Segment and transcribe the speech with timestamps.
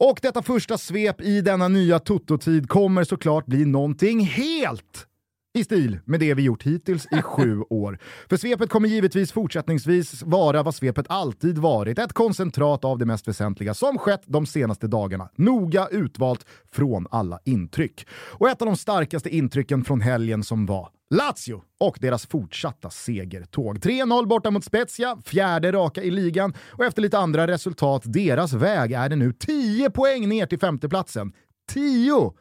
[0.00, 5.06] Och detta första svep i denna nya Toto-tid kommer såklart bli någonting helt
[5.54, 7.98] i stil med det vi gjort hittills i sju år.
[8.28, 13.28] För svepet kommer givetvis fortsättningsvis vara vad svepet alltid varit, ett koncentrat av det mest
[13.28, 15.28] väsentliga som skett de senaste dagarna.
[15.36, 18.06] Noga utvalt från alla intryck.
[18.10, 23.78] Och ett av de starkaste intrycken från helgen som var Lazio och deras fortsatta segertåg.
[23.78, 28.92] 3-0 borta mot Spezia, fjärde raka i ligan och efter lite andra resultat, deras väg
[28.92, 31.32] är det nu 10 poäng ner till femteplatsen.
[31.72, 32.32] 10!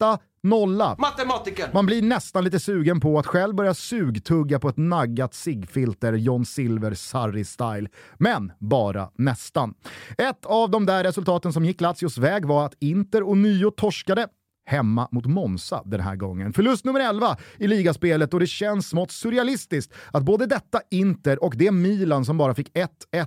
[0.00, 0.96] Etta nolla.
[0.98, 1.70] Matematiker!
[1.72, 6.44] Man blir nästan lite sugen på att själv börja sugtugga på ett naggat ciggfilter John
[6.44, 7.88] Silver Sarri-style.
[8.18, 9.74] Men bara nästan.
[10.18, 14.28] Ett av de där resultaten som gick Lazios väg var att Inter och nio torskade
[14.70, 16.52] hemma mot Monza den här gången.
[16.52, 21.54] Förlust nummer 11 i ligaspelet och det känns smått surrealistiskt att både detta Inter och
[21.56, 22.86] det Milan som bara fick 1-1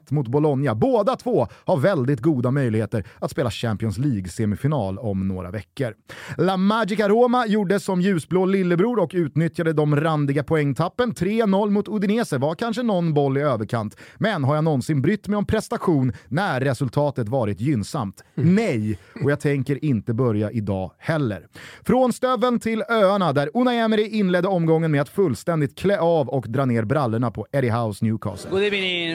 [0.10, 5.94] mot Bologna, båda två har väldigt goda möjligheter att spela Champions League-semifinal om några veckor.
[6.38, 11.14] La Magica Roma gjorde som ljusblå lillebror och utnyttjade de randiga poängtappen.
[11.14, 15.38] 3-0 mot Udinese var kanske någon boll i överkant, men har jag någonsin brytt mig
[15.38, 18.24] om prestation när resultatet varit gynnsamt?
[18.36, 21.50] Nej, och jag tänker inte börja idag heller heller.
[21.86, 26.46] Från stöveln till öarna där Unai Emery inledde omgången med att fullständigt klä av och
[26.50, 28.52] dra ner brallorna på Eddie House Newcastle.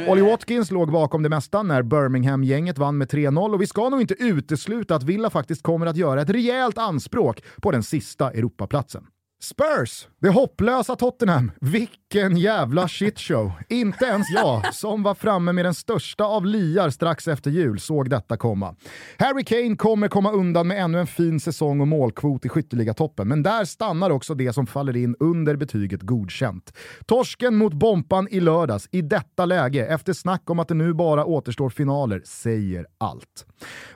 [0.09, 4.01] Ollie Watkins låg bakom det mesta när Birmingham-gänget vann med 3-0 och vi ska nog
[4.01, 9.07] inte utesluta att Villa faktiskt kommer att göra ett rejält anspråk på den sista Europaplatsen.
[9.41, 11.53] Spurs, det hopplösa Tottenham.
[11.61, 13.53] Vilken vilken jävla shitshow.
[13.69, 18.11] Inte ens jag, som var framme med den största av liar strax efter jul, såg
[18.11, 18.75] detta komma.
[19.19, 23.43] Harry Kane kommer komma undan med ännu en fin säsong och målkvot i skytteligatoppen, men
[23.43, 26.73] där stannar också det som faller in under betyget godkänt.
[27.07, 31.25] Torsken mot Bompan i lördags, i detta läge, efter snack om att det nu bara
[31.25, 33.47] återstår finaler, säger allt.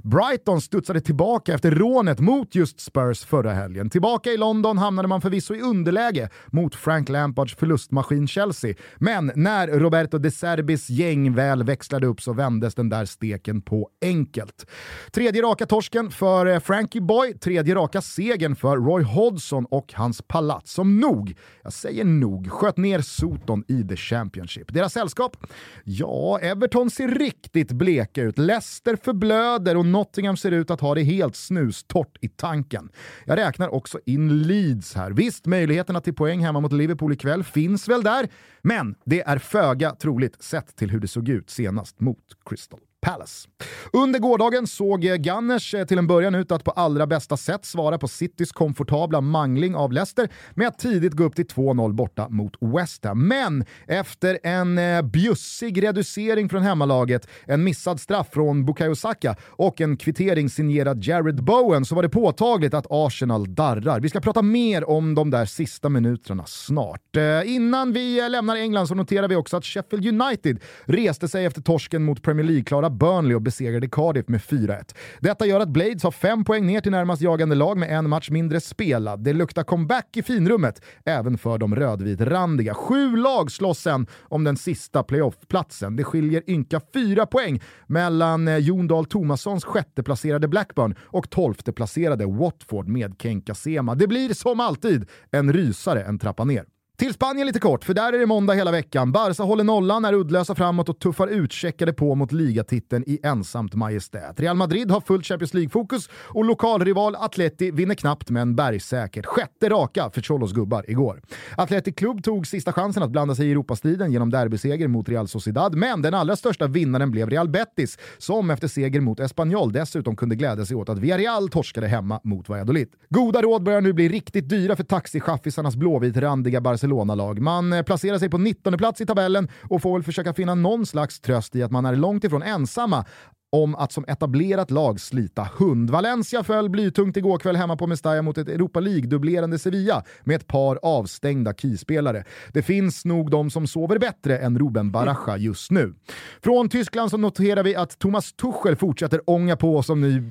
[0.02, 3.90] Brighton studsade tillbaka efter rånet mot just Spurs förra helgen.
[3.90, 7.54] Tillbaka i London hamnade man förvisso i underläge mot Frank Lampards
[8.02, 13.04] maskin Chelsea, men när Roberto De Serbis gäng väl växlade upp så vändes den där
[13.04, 14.66] steken på enkelt.
[15.12, 20.22] Tredje raka torsken för eh, Frankie Boy, tredje raka segern för Roy Hodgson och hans
[20.22, 24.74] palats som nog, jag säger nog, sköt ner Soton i the Championship.
[24.74, 25.36] Deras sällskap?
[25.84, 28.38] Ja, Everton ser riktigt bleka ut.
[28.38, 32.88] Leicester förblöder och Nottingham ser ut att ha det helt snustort i tanken.
[33.26, 35.10] Jag räknar också in Leeds här.
[35.10, 38.28] Visst, möjligheterna till poäng hemma mot Liverpool ikväll finns väl där,
[38.62, 42.80] men det är föga troligt sett till hur det såg ut senast mot Crystal.
[43.02, 43.48] Palace.
[43.92, 47.64] Under gårdagen såg eh, Gunners eh, till en början ut att på allra bästa sätt
[47.64, 52.28] svara på Citys komfortabla mangling av Leicester med att tidigt gå upp till 2-0 borta
[52.28, 53.28] mot West Ham.
[53.28, 59.80] Men efter en eh, bjussig reducering från hemmalaget, en missad straff från Bukayo Saka och
[59.80, 64.00] en kvittering signerad Jared Bowen så var det påtagligt att Arsenal darrar.
[64.00, 67.16] Vi ska prata mer om de där sista minuterna snart.
[67.16, 71.44] Eh, innan vi eh, lämnar England så noterar vi också att Sheffield United reste sig
[71.44, 74.94] efter torsken mot Premier League-klara Burnley och besegrade Cardiff med 4-1.
[75.20, 78.30] Detta gör att Blades har fem poäng ner till närmast jagande lag med en match
[78.30, 79.24] mindre spelad.
[79.24, 82.74] Det luktar comeback i finrummet, även för de rödvitrandiga.
[82.74, 85.96] Sju lag slåss sen om den sista playoff-platsen.
[85.96, 92.88] Det skiljer ynka fyra poäng mellan eh, Jon Dahl Tomassons sjätteplacerade Blackburn och tolfteplacerade Watford
[92.88, 93.94] med Kenka Sema.
[93.94, 96.64] Det blir som alltid en rysare en trappa ner.
[97.02, 99.12] Till Spanien lite kort, för där är det måndag hela veckan.
[99.12, 104.40] Barca håller nollan, är uddlösa framåt och tuffar utcheckade på mot ligatiteln i ensamt majestät.
[104.40, 109.26] Real Madrid har fullt Champions League-fokus och lokalrival Atleti vinner knappt men bergsäkert.
[109.26, 111.22] Sjätte raka för Cholos gubbar igår.
[111.56, 115.74] Atleti Klubb tog sista chansen att blanda sig i Europastriden genom derbyseger mot Real Sociedad,
[115.74, 120.36] men den allra största vinnaren blev Real Betis, som efter seger mot Espanyol dessutom kunde
[120.36, 122.88] glädja sig åt att Villarreal torskade hemma mot Valladolid.
[123.08, 127.40] Goda råd börjar nu bli riktigt dyra för taxichaffisarnas blåvitrandiga Barcelona Barcelona-lag.
[127.40, 130.86] Man eh, placerar sig på 19 plats i tabellen och får väl försöka finna någon
[130.86, 133.04] slags tröst i att man är långt ifrån ensamma
[133.52, 135.90] om att som etablerat lag slita hund.
[135.90, 140.46] Valencia föll blytungt igår kväll hemma på Mestalla mot ett Europa League-dubblerande Sevilla med ett
[140.46, 142.24] par avstängda keyspelare.
[142.52, 145.94] Det finns nog de som sover bättre än Ruben Baraja just nu.
[146.42, 150.22] Från Tyskland så noterar vi att Thomas Tuchel fortsätter ånga på som ny...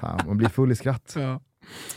[0.26, 1.12] man blir full i skratt.
[1.16, 1.40] Ja.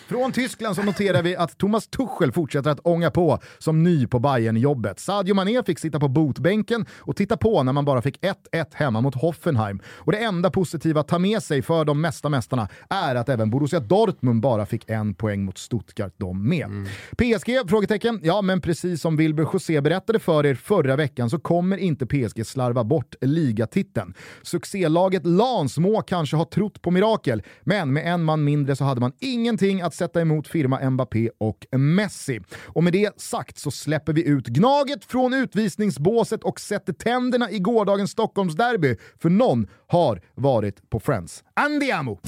[0.07, 4.19] Från Tyskland så noterar vi att Thomas Tuchel fortsätter att ånga på som ny på
[4.19, 8.19] bayern jobbet Sadio Mané fick sitta på botbänken och titta på när man bara fick
[8.19, 9.81] 1-1 hemma mot Hoffenheim.
[9.87, 13.49] Och det enda positiva att ta med sig för de mesta mästarna är att även
[13.49, 16.65] Borussia Dortmund bara fick en poäng mot Stuttgart de med.
[16.65, 16.87] Mm.
[17.17, 17.69] PSG?
[17.69, 18.19] Frågetecken.
[18.23, 22.45] Ja, men precis som Wilber José berättade för er förra veckan så kommer inte PSG
[22.45, 24.13] slarva bort ligatiteln.
[24.41, 29.01] Succélaget Lans må kanske ha trott på mirakel, men med en man mindre så hade
[29.01, 29.11] man
[29.61, 32.39] ingenting att sätta emot firma Mbappé och Messi.
[32.65, 37.59] Och med det sagt så släpper vi ut Gnaget från utvisningsbåset och sätter tänderna i
[37.59, 41.43] gårdagens Stockholmsderby, för någon har varit på Friends.
[41.53, 42.19] Andiamo!